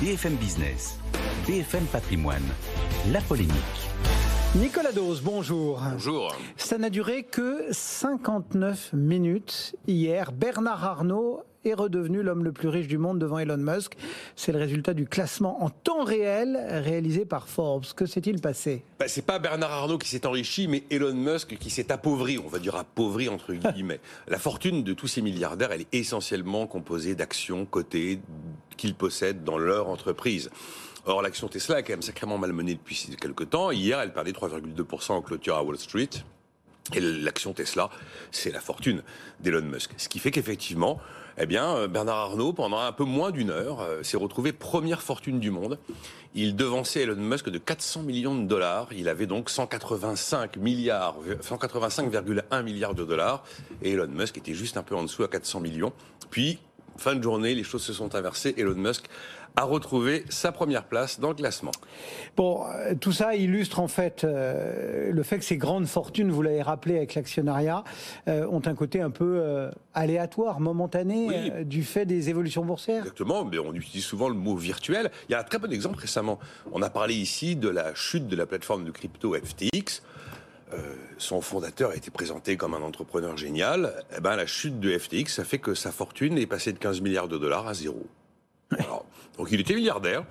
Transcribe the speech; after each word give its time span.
BFM 0.00 0.34
Business, 0.36 0.98
BFM 1.46 1.86
Patrimoine, 1.86 2.44
la 3.10 3.22
polémique. 3.22 3.54
Nicolas 4.54 4.92
Dose, 4.92 5.22
bonjour. 5.22 5.80
Bonjour. 5.90 6.36
Ça 6.58 6.76
n'a 6.76 6.90
duré 6.90 7.22
que 7.22 7.66
59 7.70 8.90
minutes 8.92 9.74
hier. 9.86 10.32
Bernard 10.32 10.84
Arnault 10.84 11.44
est 11.66 11.74
redevenu 11.74 12.22
l'homme 12.22 12.44
le 12.44 12.52
plus 12.52 12.68
riche 12.68 12.86
du 12.86 12.98
monde 12.98 13.18
devant 13.18 13.38
Elon 13.38 13.56
Musk. 13.56 13.96
C'est 14.34 14.52
le 14.52 14.58
résultat 14.58 14.94
du 14.94 15.06
classement 15.06 15.62
en 15.62 15.70
temps 15.70 16.04
réel 16.04 16.58
réalisé 16.70 17.24
par 17.24 17.48
Forbes. 17.48 17.84
Que 17.94 18.06
s'est-il 18.06 18.40
passé? 18.40 18.84
Bah, 18.98 19.08
C'est 19.08 19.24
pas 19.24 19.38
Bernard 19.38 19.72
Arnault 19.72 19.98
qui 19.98 20.08
s'est 20.08 20.26
enrichi, 20.26 20.68
mais 20.68 20.84
Elon 20.90 21.14
Musk 21.14 21.56
qui 21.58 21.70
s'est 21.70 21.92
appauvri, 21.92 22.38
on 22.38 22.48
va 22.48 22.58
dire 22.58 22.76
appauvri 22.76 23.28
entre 23.28 23.52
guillemets. 23.54 24.00
La 24.28 24.38
fortune 24.38 24.84
de 24.84 24.92
tous 24.92 25.08
ces 25.08 25.22
milliardaires, 25.22 25.72
elle 25.72 25.82
est 25.82 25.94
essentiellement 25.94 26.66
composée 26.66 27.14
d'actions 27.14 27.64
cotées 27.66 28.20
qu'ils 28.76 28.94
possèdent 28.94 29.44
dans 29.44 29.58
leur 29.58 29.88
entreprise. 29.88 30.50
Or, 31.06 31.22
l'action 31.22 31.46
Tesla 31.46 31.78
est 31.78 31.82
quand 31.84 31.92
même 31.92 32.02
sacrément 32.02 32.36
malmenée 32.36 32.74
depuis 32.74 33.08
quelques 33.20 33.50
temps. 33.50 33.70
Hier, 33.70 34.00
elle 34.00 34.12
perdait 34.12 34.32
3,2% 34.32 35.12
en 35.12 35.22
clôture 35.22 35.56
à 35.56 35.62
Wall 35.62 35.78
Street. 35.78 36.10
Et 36.94 37.00
l'action 37.00 37.52
Tesla, 37.52 37.90
c'est 38.30 38.50
la 38.50 38.60
fortune 38.60 39.02
d'Elon 39.40 39.62
Musk. 39.62 39.92
Ce 39.96 40.08
qui 40.08 40.18
fait 40.18 40.30
qu'effectivement, 40.30 41.00
eh 41.38 41.46
bien, 41.46 41.76
euh, 41.76 41.88
Bernard 41.88 42.16
Arnault, 42.16 42.52
pendant 42.52 42.78
un 42.78 42.92
peu 42.92 43.04
moins 43.04 43.30
d'une 43.30 43.50
heure, 43.50 43.80
euh, 43.80 44.02
s'est 44.02 44.16
retrouvé 44.16 44.52
première 44.52 45.02
fortune 45.02 45.38
du 45.38 45.50
monde. 45.50 45.78
Il 46.34 46.56
devançait 46.56 47.02
Elon 47.02 47.16
Musk 47.16 47.50
de 47.50 47.58
400 47.58 48.02
millions 48.02 48.34
de 48.34 48.46
dollars. 48.46 48.88
Il 48.92 49.08
avait 49.08 49.26
donc 49.26 49.50
185 49.50 50.56
milliards, 50.56 51.16
185,1 51.42 52.62
milliards 52.62 52.94
de 52.94 53.04
dollars. 53.04 53.44
Et 53.82 53.92
Elon 53.92 54.08
Musk 54.08 54.38
était 54.38 54.54
juste 54.54 54.76
un 54.76 54.82
peu 54.82 54.94
en 54.94 55.02
dessous 55.02 55.24
à 55.24 55.28
400 55.28 55.60
millions. 55.60 55.92
Puis, 56.30 56.58
fin 56.98 57.14
de 57.14 57.22
journée, 57.22 57.54
les 57.54 57.64
choses 57.64 57.82
se 57.82 57.92
sont 57.92 58.14
inversées. 58.14 58.54
Elon 58.56 58.74
Musk 58.74 59.06
a 59.56 59.64
retrouvé 59.64 60.24
sa 60.28 60.52
première 60.52 60.84
place 60.84 61.18
dans 61.18 61.30
le 61.30 61.34
classement. 61.34 61.72
Bon, 62.36 62.64
euh, 62.66 62.94
tout 62.94 63.12
ça 63.12 63.34
illustre 63.34 63.80
en 63.80 63.88
fait 63.88 64.22
euh, 64.22 65.10
le 65.10 65.22
fait 65.22 65.38
que 65.38 65.44
ces 65.44 65.56
grandes 65.56 65.86
fortunes, 65.86 66.30
vous 66.30 66.42
l'avez 66.42 66.60
rappelé 66.60 66.98
avec 66.98 67.14
l'actionnariat, 67.14 67.82
euh, 68.28 68.46
ont 68.48 68.60
un 68.66 68.74
côté 68.74 69.00
un 69.00 69.10
peu 69.10 69.70
aléatoire, 69.94 70.60
momentané, 70.60 71.64
du 71.64 71.82
fait 71.84 72.04
des 72.04 72.28
évolutions 72.28 72.64
boursières. 72.64 72.98
Exactement, 72.98 73.44
mais 73.44 73.58
on 73.58 73.72
utilise 73.72 74.04
souvent 74.04 74.28
le 74.28 74.34
mot 74.34 74.56
virtuel. 74.56 75.10
Il 75.28 75.32
y 75.32 75.34
a 75.34 75.40
un 75.40 75.44
très 75.44 75.58
bon 75.58 75.72
exemple 75.72 75.98
récemment. 75.98 76.38
On 76.72 76.82
a 76.82 76.90
parlé 76.90 77.14
ici 77.14 77.56
de 77.56 77.68
la 77.68 77.94
chute 77.94 78.28
de 78.28 78.36
la 78.36 78.46
plateforme 78.46 78.84
de 78.84 78.90
crypto 78.90 79.34
FTX. 79.34 80.02
Son 81.18 81.40
fondateur 81.40 81.90
a 81.90 81.96
été 81.96 82.10
présenté 82.10 82.56
comme 82.56 82.74
un 82.74 82.82
entrepreneur 82.82 83.36
génial. 83.36 84.04
Eh 84.16 84.20
ben, 84.20 84.36
la 84.36 84.46
chute 84.46 84.80
de 84.80 84.96
FTX, 84.96 85.28
ça 85.28 85.44
fait 85.44 85.58
que 85.58 85.74
sa 85.74 85.92
fortune 85.92 86.38
est 86.38 86.46
passée 86.46 86.72
de 86.72 86.78
15 86.78 87.00
milliards 87.00 87.28
de 87.28 87.38
dollars 87.38 87.66
à 87.66 87.74
zéro. 87.74 88.06
donc 89.38 89.48
il 89.50 89.60
était 89.60 89.74
milliardaire. 89.74 90.24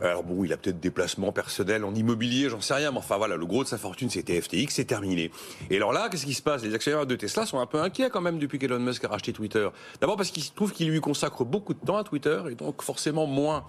Alors 0.00 0.24
bon, 0.24 0.44
il 0.44 0.52
a 0.52 0.56
peut-être 0.56 0.80
des 0.80 0.90
placements 0.90 1.32
personnels 1.32 1.84
en 1.84 1.94
immobilier, 1.94 2.48
j'en 2.48 2.60
sais 2.60 2.74
rien, 2.74 2.90
mais 2.90 2.98
enfin 2.98 3.16
voilà, 3.16 3.36
le 3.36 3.46
gros 3.46 3.62
de 3.62 3.68
sa 3.68 3.78
fortune 3.78 4.10
c'était 4.10 4.40
FTX, 4.40 4.66
c'est 4.70 4.84
terminé. 4.84 5.30
Et 5.70 5.76
alors 5.76 5.92
là, 5.92 6.08
qu'est-ce 6.08 6.26
qui 6.26 6.34
se 6.34 6.42
passe? 6.42 6.64
Les 6.64 6.74
actionnaires 6.74 7.06
de 7.06 7.14
Tesla 7.14 7.46
sont 7.46 7.60
un 7.60 7.66
peu 7.66 7.80
inquiets 7.80 8.10
quand 8.10 8.20
même 8.20 8.38
depuis 8.38 8.58
qu'Elon 8.58 8.80
Musk 8.80 9.04
a 9.04 9.08
racheté 9.08 9.32
Twitter. 9.32 9.68
D'abord 10.00 10.16
parce 10.16 10.30
qu'il 10.30 10.42
trouve 10.52 10.72
qu'il 10.72 10.90
lui 10.90 11.00
consacre 11.00 11.44
beaucoup 11.44 11.74
de 11.74 11.78
temps 11.78 11.96
à 11.96 12.04
Twitter 12.04 12.42
et 12.50 12.54
donc 12.54 12.82
forcément 12.82 13.26
moins 13.26 13.64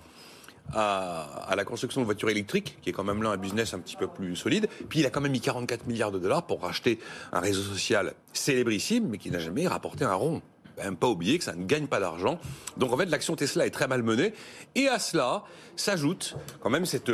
à, 0.74 1.54
la 1.56 1.64
construction 1.64 2.02
de 2.02 2.06
voitures 2.06 2.30
électriques, 2.30 2.78
qui 2.82 2.90
est 2.90 2.94
quand 2.94 3.04
même 3.04 3.24
là 3.24 3.30
un 3.30 3.38
business 3.38 3.74
un 3.74 3.80
petit 3.80 3.96
peu 3.96 4.08
plus 4.08 4.36
solide. 4.36 4.68
Puis 4.90 5.00
il 5.00 5.06
a 5.06 5.10
quand 5.10 5.22
même 5.22 5.32
mis 5.32 5.42
44 5.42 5.88
milliards 5.88 6.12
de 6.12 6.20
dollars 6.20 6.46
pour 6.46 6.62
racheter 6.62 7.00
un 7.32 7.40
réseau 7.40 7.62
social 7.62 8.14
célébrissime, 8.34 9.08
mais 9.10 9.18
qui 9.18 9.32
n'a 9.32 9.40
jamais 9.40 9.68
rapporté 9.68 10.06
un 10.06 10.14
rond 10.14 10.42
même 10.84 10.98
pas 10.98 11.08
oublier 11.08 11.38
que 11.38 11.46
ça 11.46 11.56
ne 11.56 11.66
gagne 11.66 11.88
pas 11.88 12.02
d'argent. 12.02 12.38
Donc 12.76 12.92
en 12.92 12.98
fait, 12.98 13.06
l'action 13.06 13.38
Tesla 13.38 13.66
est 13.66 13.72
très 13.72 13.88
mal 13.88 14.04
menée. 14.04 14.34
Et 14.76 14.90
à 14.90 15.00
cela 15.00 15.44
s'ajoute 15.78 16.36
quand 16.60 16.70
même 16.70 16.86
cette 16.86 17.12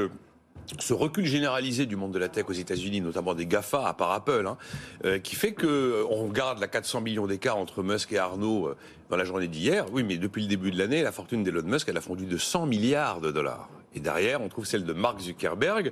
ce 0.79 0.93
recul 0.93 1.25
généralisé 1.25 1.85
du 1.85 1.95
monde 1.95 2.13
de 2.13 2.19
la 2.19 2.29
tech 2.29 2.45
aux 2.47 2.53
États-Unis, 2.53 3.01
notamment 3.01 3.33
des 3.33 3.45
GAFA, 3.45 3.87
à 3.87 3.93
part 3.93 4.11
Apple, 4.11 4.45
hein, 4.47 4.57
euh, 5.05 5.19
qui 5.19 5.35
fait 5.35 5.53
que 5.53 6.05
on 6.09 6.27
garde 6.27 6.59
la 6.59 6.67
400 6.67 7.01
millions 7.01 7.27
d'écart 7.27 7.57
entre 7.57 7.83
Musk 7.83 8.11
et 8.13 8.17
Arnault 8.17 8.67
euh, 8.67 8.77
dans 9.09 9.17
la 9.17 9.25
journée 9.25 9.47
d'hier. 9.47 9.85
Oui, 9.91 10.03
mais 10.03 10.17
depuis 10.17 10.41
le 10.41 10.47
début 10.47 10.71
de 10.71 10.77
l'année, 10.77 11.01
la 11.03 11.11
fortune 11.11 11.43
d'Elon 11.43 11.63
Musk, 11.63 11.89
elle 11.89 11.97
a 11.97 12.01
fondu 12.01 12.25
de 12.25 12.37
100 12.37 12.65
milliards 12.65 13.21
de 13.21 13.31
dollars. 13.31 13.69
Et 13.95 13.99
derrière, 13.99 14.41
on 14.41 14.49
trouve 14.49 14.65
celle 14.65 14.85
de 14.85 14.93
Mark 14.93 15.19
Zuckerberg, 15.19 15.91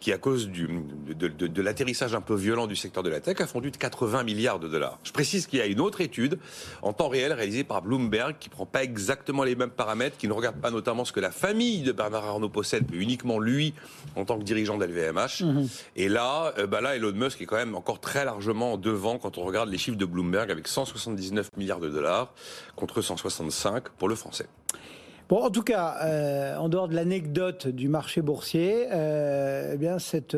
qui, 0.00 0.12
à 0.12 0.18
cause 0.18 0.48
du, 0.48 0.68
de, 1.06 1.28
de, 1.28 1.46
de 1.46 1.62
l'atterrissage 1.62 2.14
un 2.14 2.20
peu 2.20 2.34
violent 2.34 2.66
du 2.66 2.76
secteur 2.76 3.02
de 3.02 3.08
la 3.08 3.20
tech, 3.20 3.40
a 3.40 3.46
fondu 3.46 3.70
de 3.70 3.76
80 3.76 4.22
milliards 4.24 4.58
de 4.58 4.68
dollars. 4.68 4.98
Je 5.04 5.12
précise 5.12 5.46
qu'il 5.46 5.58
y 5.58 5.62
a 5.62 5.66
une 5.66 5.80
autre 5.80 6.00
étude 6.00 6.38
en 6.82 6.92
temps 6.92 7.08
réel 7.08 7.32
réalisée 7.32 7.64
par 7.64 7.82
Bloomberg 7.82 8.36
qui 8.38 8.48
prend 8.48 8.66
pas 8.66 8.82
exactement 8.82 9.44
les 9.44 9.54
mêmes 9.54 9.70
paramètres, 9.70 10.16
qui 10.18 10.28
ne 10.28 10.32
regarde 10.32 10.56
pas 10.56 10.70
notamment 10.70 11.04
ce 11.04 11.12
que 11.12 11.20
la 11.20 11.30
famille 11.30 11.82
de 11.82 11.92
Bernard 11.92 12.24
Arnault 12.24 12.48
possède, 12.48 12.84
mais 12.90 12.98
uniquement 12.98 13.38
lui 13.38 13.74
en 14.16 14.24
tant 14.24 14.38
que 14.38 14.44
dirigeant 14.44 14.76
de 14.76 14.84
LVMH. 14.84 15.42
Mhm. 15.42 15.68
Et 15.96 16.08
là, 16.08 16.52
euh, 16.58 16.66
bah 16.66 16.80
là, 16.80 16.96
Elon 16.96 17.12
Musk 17.12 17.40
est 17.40 17.46
quand 17.46 17.56
même 17.56 17.74
encore 17.74 18.00
très 18.00 18.24
largement 18.24 18.76
devant 18.76 19.18
quand 19.18 19.38
on 19.38 19.44
regarde 19.44 19.68
les 19.68 19.78
chiffres 19.78 19.96
de 19.96 20.04
Bloomberg 20.04 20.50
avec 20.50 20.68
179 20.68 21.50
milliards 21.56 21.80
de 21.80 21.88
dollars 21.88 22.34
contre 22.76 23.00
165 23.00 23.88
pour 23.90 24.08
le 24.08 24.16
français. 24.16 24.46
Bon, 25.28 25.42
en 25.42 25.50
tout 25.50 25.62
cas, 25.62 25.96
euh, 26.02 26.56
en 26.56 26.68
dehors 26.68 26.88
de 26.88 26.94
l'anecdote 26.94 27.66
du 27.68 27.88
marché 27.88 28.22
boursier, 28.22 28.88
euh, 28.92 29.72
eh 29.74 29.76
bien 29.76 29.98
cette 29.98 30.36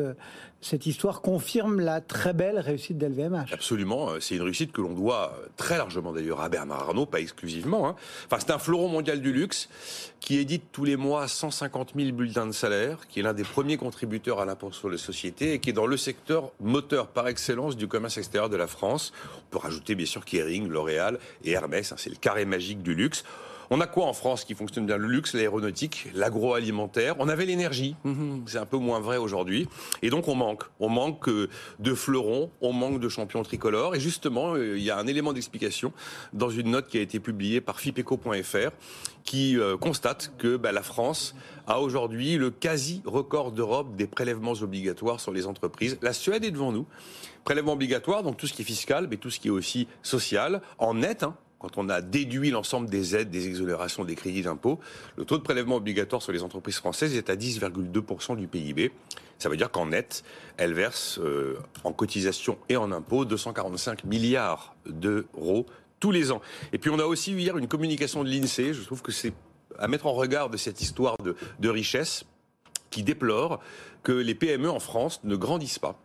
cette 0.65 0.87
histoire 0.87 1.21
confirme 1.21 1.79
la 1.79 2.01
très 2.01 2.33
belle 2.33 2.57
réussite 2.57 2.97
d'LVMH. 2.97 3.53
Absolument, 3.53 4.09
euh, 4.09 4.19
c'est 4.19 4.35
une 4.35 4.41
réussite 4.41 4.71
que 4.71 4.81
l'on 4.81 4.93
doit 4.93 5.37
très 5.57 5.77
largement 5.77 6.11
d'ailleurs 6.11 6.41
à 6.41 6.49
Bernard 6.49 6.89
Arnault, 6.89 7.05
pas 7.05 7.19
exclusivement. 7.19 7.87
Hein. 7.87 7.95
Enfin, 8.25 8.37
c'est 8.39 8.51
un 8.51 8.57
fleuron 8.57 8.87
mondial 8.87 9.21
du 9.21 9.31
luxe 9.31 9.69
qui 10.19 10.39
édite 10.39 10.63
tous 10.71 10.83
les 10.83 10.95
mois 10.95 11.27
150 11.27 11.91
000 11.95 12.13
bulletins 12.13 12.47
de 12.47 12.51
salaire, 12.51 13.07
qui 13.07 13.19
est 13.19 13.23
l'un 13.23 13.35
des 13.35 13.43
premiers 13.43 13.77
contributeurs 13.77 14.39
à 14.39 14.45
l'impôt 14.45 14.71
sur 14.71 14.89
les 14.89 14.97
sociétés 14.97 15.53
et 15.53 15.59
qui 15.59 15.69
est 15.69 15.73
dans 15.73 15.85
le 15.85 15.97
secteur 15.97 16.51
moteur 16.59 17.09
par 17.09 17.27
excellence 17.27 17.77
du 17.77 17.87
commerce 17.87 18.17
extérieur 18.17 18.49
de 18.49 18.57
la 18.57 18.65
France. 18.65 19.13
On 19.37 19.51
peut 19.51 19.59
rajouter 19.59 19.93
bien 19.93 20.07
sûr 20.07 20.25
Kering, 20.25 20.67
L'Oréal 20.67 21.19
et 21.43 21.51
Hermès, 21.51 21.91
hein, 21.91 21.95
c'est 21.99 22.09
le 22.09 22.15
carré 22.15 22.45
magique 22.45 22.81
du 22.81 22.95
luxe. 22.95 23.23
On 23.69 23.81
a 23.81 23.87
quoi 23.87 24.05
en 24.05 24.13
France 24.13 24.43
qui 24.43 24.53
fonctionne 24.53 24.85
bien? 24.85 24.97
Le 24.97 25.07
luxe, 25.07 25.33
l'aéronautique, 25.33 26.07
l'agroalimentaire. 26.13 27.15
On 27.19 27.29
avait 27.29 27.45
l'énergie. 27.45 27.95
Mhm. 28.03 28.43
C'est 28.45 28.57
un 28.57 28.65
peu 28.65 28.77
moins 28.77 28.99
vrai 28.99 29.17
aujourd'hui. 29.17 29.67
Et 30.01 30.09
donc 30.09 30.27
on 30.27 30.35
manque. 30.35 30.63
On 30.79 30.89
manque 30.89 31.27
euh, 31.29 31.49
de 31.79 31.93
fleurons, 31.93 32.51
on 32.61 32.73
manque 32.73 32.99
de 32.99 33.09
champions 33.09 33.43
tricolores. 33.43 33.95
Et 33.95 33.99
justement, 33.99 34.53
euh, 34.53 34.77
il 34.77 34.83
y 34.83 34.91
a 34.91 34.97
un 34.97 35.07
élément 35.07 35.33
d'explication 35.33 35.93
dans 36.33 36.49
une 36.49 36.71
note 36.71 36.87
qui 36.87 36.97
a 36.97 37.01
été 37.01 37.19
publiée 37.19 37.61
par 37.61 37.79
fipeco.fr 37.79 38.71
qui 39.25 39.57
euh, 39.57 39.75
constate 39.75 40.31
que 40.37 40.55
bah, 40.55 40.71
la 40.71 40.83
France 40.83 41.35
a 41.67 41.81
aujourd'hui 41.81 42.37
le 42.37 42.51
quasi-record 42.51 43.51
d'Europe 43.51 43.95
des 43.95 44.07
prélèvements 44.07 44.53
obligatoires 44.53 45.19
sur 45.19 45.33
les 45.33 45.47
entreprises. 45.47 45.97
La 46.01 46.13
Suède 46.13 46.45
est 46.45 46.51
devant 46.51 46.71
nous. 46.71 46.85
Prélèvements 47.43 47.73
obligatoires, 47.73 48.23
donc 48.23 48.37
tout 48.37 48.47
ce 48.47 48.53
qui 48.53 48.61
est 48.61 48.65
fiscal, 48.65 49.07
mais 49.09 49.17
tout 49.17 49.29
ce 49.29 49.39
qui 49.39 49.47
est 49.47 49.51
aussi 49.51 49.87
social, 50.03 50.61
en 50.77 50.93
net, 50.93 51.23
hein, 51.23 51.35
quand 51.65 51.81
on 51.81 51.89
a 51.89 52.01
déduit 52.01 52.51
l'ensemble 52.51 52.89
des 52.89 53.15
aides, 53.15 53.31
des 53.31 53.47
exonérations, 53.47 54.05
des 54.05 54.13
crédits 54.13 54.43
d'impôt, 54.43 54.79
le 55.17 55.25
taux 55.25 55.37
de 55.37 55.41
prélèvement 55.41 55.77
obligatoire 55.77 56.21
sur 56.21 56.31
les 56.31 56.43
entreprises 56.43 56.75
françaises 56.75 57.15
est 57.15 57.31
à 57.31 57.35
10,2% 57.35 58.37
du 58.37 58.47
PIB. 58.47 58.91
Ça 59.39 59.49
veut 59.49 59.57
dire 59.57 59.71
qu'en 59.71 59.87
net, 59.87 60.23
elles 60.57 60.73
versent 60.73 61.17
euh, 61.19 61.57
en 61.83 61.91
cotisation 61.91 62.59
et 62.69 62.77
en 62.77 62.91
impôts 62.91 63.25
245 63.25 64.03
milliards 64.03 64.75
d'euros 64.85 65.65
tous 65.99 66.11
les 66.11 66.31
ans. 66.31 66.41
Et 66.71 66.77
puis 66.77 66.91
on 66.91 66.99
a 66.99 67.05
aussi 67.05 67.31
eu 67.31 67.39
hier 67.39 67.57
une 67.57 67.67
communication 67.67 68.23
de 68.23 68.29
l'INSEE, 68.29 68.73
je 68.73 68.83
trouve 68.83 69.01
que 69.01 69.11
c'est 69.11 69.33
à 69.79 69.87
mettre 69.87 70.05
en 70.05 70.13
regard 70.13 70.51
de 70.51 70.57
cette 70.57 70.81
histoire 70.81 71.17
de 71.17 71.69
richesse, 71.69 72.25
qui 72.91 73.01
déplore 73.01 73.59
que 74.03 74.11
les 74.11 74.35
PME 74.35 74.69
en 74.69 74.79
France 74.79 75.19
ne 75.23 75.35
grandissent 75.35 75.79
pas 75.79 76.04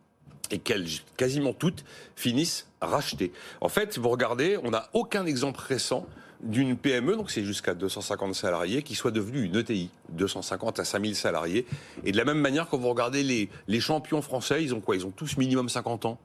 et 0.50 0.58
qu'elles, 0.58 0.86
quasiment 1.16 1.52
toutes, 1.52 1.84
finissent 2.16 2.66
rachetées. 2.80 3.32
En 3.60 3.68
fait, 3.68 3.98
vous 3.98 4.08
regardez, 4.08 4.58
on 4.62 4.70
n'a 4.70 4.88
aucun 4.92 5.26
exemple 5.26 5.60
récent 5.60 6.06
d'une 6.42 6.76
PME, 6.76 7.16
donc 7.16 7.30
c'est 7.30 7.44
jusqu'à 7.44 7.74
250 7.74 8.34
salariés, 8.34 8.82
qui 8.82 8.94
soit 8.94 9.10
devenue 9.10 9.44
une 9.44 9.56
ETI, 9.56 9.90
250 10.10 10.80
à 10.80 10.84
5000 10.84 11.14
salariés. 11.14 11.66
Et 12.04 12.12
de 12.12 12.16
la 12.16 12.24
même 12.24 12.38
manière, 12.38 12.68
quand 12.68 12.78
vous 12.78 12.88
regardez 12.88 13.22
les, 13.22 13.50
les 13.68 13.80
champions 13.80 14.22
français, 14.22 14.62
ils 14.64 14.74
ont 14.74 14.80
quoi? 14.80 14.96
Ils 14.96 15.06
ont 15.06 15.10
tous 15.10 15.36
minimum 15.36 15.68
50 15.68 16.06
ans, 16.06 16.18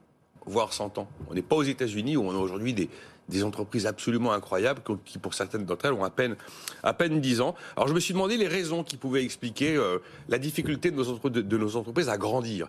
voire 0.46 0.72
100 0.72 0.98
ans. 0.98 1.08
On 1.28 1.34
n'est 1.34 1.42
pas 1.42 1.56
aux 1.56 1.62
États-Unis 1.62 2.16
où 2.16 2.22
on 2.22 2.30
a 2.30 2.38
aujourd'hui 2.38 2.72
des, 2.72 2.88
des 3.28 3.44
entreprises 3.44 3.86
absolument 3.86 4.32
incroyables 4.32 4.80
qui, 5.04 5.18
pour 5.18 5.34
certaines 5.34 5.64
d'entre 5.64 5.86
elles, 5.86 5.92
ont 5.92 6.04
à 6.04 6.10
peine, 6.10 6.36
à 6.82 6.94
peine 6.94 7.20
10 7.20 7.40
ans. 7.40 7.54
Alors 7.76 7.88
je 7.88 7.94
me 7.94 8.00
suis 8.00 8.14
demandé 8.14 8.36
les 8.36 8.48
raisons 8.48 8.84
qui 8.84 8.96
pouvaient 8.96 9.24
expliquer 9.24 9.76
euh, 9.76 9.98
la 10.28 10.38
difficulté 10.38 10.90
de 10.90 10.96
nos, 10.96 11.18
de 11.18 11.58
nos 11.58 11.76
entreprises 11.76 12.08
à 12.08 12.16
grandir. 12.16 12.68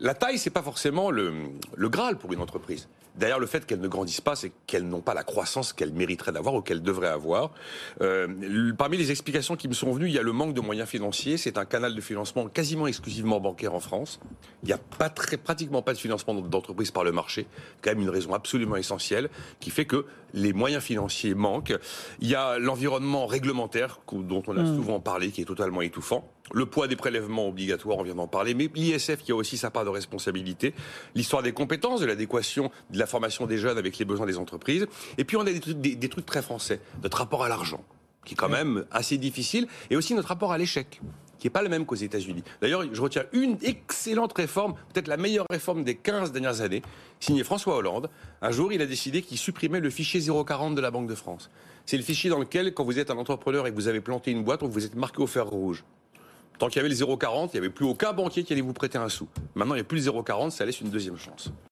La 0.00 0.14
taille, 0.14 0.38
c'est 0.38 0.50
pas 0.50 0.62
forcément 0.62 1.10
le, 1.10 1.32
le 1.76 1.88
Graal 1.88 2.16
pour 2.18 2.32
une 2.32 2.40
entreprise. 2.40 2.88
Derrière 3.14 3.38
le 3.38 3.46
fait 3.46 3.66
qu'elles 3.66 3.80
ne 3.80 3.88
grandissent 3.88 4.22
pas, 4.22 4.34
c'est 4.36 4.52
qu'elles 4.66 4.88
n'ont 4.88 5.02
pas 5.02 5.12
la 5.12 5.22
croissance 5.22 5.74
qu'elles 5.74 5.92
mériteraient 5.92 6.32
d'avoir 6.32 6.54
ou 6.54 6.62
qu'elles 6.62 6.82
devraient 6.82 7.08
avoir. 7.08 7.50
Euh, 8.00 8.72
parmi 8.72 8.96
les 8.96 9.10
explications 9.10 9.54
qui 9.54 9.68
me 9.68 9.74
sont 9.74 9.92
venues, 9.92 10.06
il 10.06 10.14
y 10.14 10.18
a 10.18 10.22
le 10.22 10.32
manque 10.32 10.54
de 10.54 10.62
moyens 10.62 10.88
financiers. 10.88 11.36
C'est 11.36 11.58
un 11.58 11.66
canal 11.66 11.94
de 11.94 12.00
financement 12.00 12.48
quasiment 12.48 12.86
exclusivement 12.86 13.38
bancaire 13.38 13.74
en 13.74 13.80
France. 13.80 14.18
Il 14.62 14.66
n'y 14.66 14.72
a 14.72 14.78
pas 14.78 15.10
très, 15.10 15.36
pratiquement 15.36 15.82
pas 15.82 15.92
de 15.92 15.98
financement 15.98 16.34
d'entreprise 16.34 16.90
par 16.90 17.04
le 17.04 17.12
marché. 17.12 17.46
Quand 17.82 17.90
même 17.90 18.00
une 18.00 18.10
raison 18.10 18.32
absolument 18.32 18.76
essentielle 18.76 19.28
qui 19.60 19.68
fait 19.68 19.84
que 19.84 20.06
les 20.32 20.54
moyens 20.54 20.82
financiers 20.82 21.34
manquent. 21.34 21.76
Il 22.20 22.28
y 22.28 22.34
a 22.34 22.58
l'environnement 22.58 23.26
réglementaire 23.26 24.00
dont 24.10 24.42
on 24.46 24.56
a 24.56 24.62
mmh. 24.62 24.76
souvent 24.76 25.00
parlé, 25.00 25.30
qui 25.30 25.42
est 25.42 25.44
totalement 25.44 25.82
étouffant 25.82 26.26
le 26.52 26.66
poids 26.66 26.88
des 26.88 26.96
prélèvements 26.96 27.48
obligatoires, 27.48 27.98
on 27.98 28.02
vient 28.02 28.14
d'en 28.14 28.28
parler, 28.28 28.54
mais 28.54 28.70
l'ISF 28.74 29.22
qui 29.22 29.32
a 29.32 29.34
aussi 29.34 29.56
sa 29.56 29.70
part 29.70 29.84
de 29.84 29.90
responsabilité, 29.90 30.74
l'histoire 31.14 31.42
des 31.42 31.52
compétences, 31.52 32.00
de 32.00 32.06
l'adéquation 32.06 32.70
de 32.90 32.98
la 32.98 33.06
formation 33.06 33.46
des 33.46 33.58
jeunes 33.58 33.78
avec 33.78 33.98
les 33.98 34.04
besoins 34.04 34.26
des 34.26 34.38
entreprises, 34.38 34.86
et 35.18 35.24
puis 35.24 35.36
on 35.36 35.42
a 35.42 35.52
des 35.52 36.08
trucs, 36.08 36.26
très 36.26 36.42
français, 36.42 36.80
notre 37.02 37.18
rapport 37.18 37.42
à 37.44 37.48
l'argent, 37.48 37.84
qui 38.24 38.34
est 38.34 38.36
quand 38.36 38.48
même 38.48 38.84
assez 38.90 39.18
difficile, 39.18 39.66
et 39.90 39.96
aussi 39.96 40.14
notre 40.14 40.28
rapport 40.28 40.52
à 40.52 40.58
l'échec 40.58 41.00
qui 41.38 41.48
n'est 41.48 41.50
pas 41.50 41.62
le 41.62 41.68
même 41.68 41.86
qu'aux 41.86 41.96
États-Unis. 41.96 42.44
D'ailleurs, 42.60 42.84
je 42.92 43.02
retiens 43.02 43.24
une 43.32 43.58
excellente 43.62 44.32
réforme, 44.32 44.74
peut-être 44.92 45.08
la 45.08 45.16
meilleure 45.16 45.46
réforme 45.50 45.82
des 45.82 45.96
15 45.96 46.30
dernières 46.30 46.60
années, 46.60 46.82
signée 47.18 47.42
François 47.42 47.74
Hollande. 47.74 48.10
Un 48.42 48.52
jour, 48.52 48.72
il 48.72 48.80
a 48.80 48.86
décidé 48.86 49.22
qu'il 49.22 49.38
supprimait 49.38 49.80
le 49.80 49.90
fichier 49.90 50.20
040 50.20 50.76
de 50.76 50.80
la 50.80 50.92
Banque 50.92 51.08
de 51.08 51.16
France. 51.16 51.50
C'est 51.84 51.96
le 51.96 52.04
fichier 52.04 52.30
dans 52.30 52.38
lequel, 52.38 52.72
quand 52.74 52.84
vous 52.84 53.00
êtes 53.00 53.10
un 53.10 53.16
entrepreneur 53.16 53.66
et 53.66 53.72
que 53.72 53.74
vous 53.74 53.88
avez 53.88 54.00
planté 54.00 54.30
une 54.30 54.44
boîte, 54.44 54.62
vous 54.62 54.86
êtes 54.86 54.94
marqué 54.94 55.20
au 55.20 55.26
fer 55.26 55.44
rouge. 55.44 55.82
Tant 56.58 56.68
qu'il 56.68 56.76
y 56.76 56.80
avait 56.80 56.88
le 56.88 56.94
0,40, 56.94 57.48
il 57.48 57.50
n'y 57.54 57.58
avait 57.58 57.70
plus 57.70 57.84
aucun 57.84 58.12
banquier 58.12 58.44
qui 58.44 58.52
allait 58.52 58.62
vous 58.62 58.72
prêter 58.72 58.98
un 58.98 59.08
sou. 59.08 59.28
Maintenant, 59.54 59.74
il 59.74 59.78
n'y 59.78 59.82
a 59.82 59.84
plus 59.84 60.04
le 60.04 60.12
0,40, 60.12 60.50
ça 60.50 60.64
laisse 60.64 60.80
une 60.80 60.90
deuxième 60.90 61.16
chance. 61.16 61.52